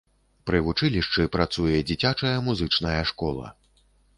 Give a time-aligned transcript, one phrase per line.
[0.49, 3.45] Пры вучылішчы працуе дзіцячая музычная школа.